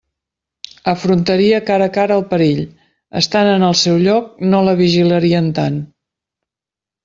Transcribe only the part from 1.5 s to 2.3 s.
cara a cara el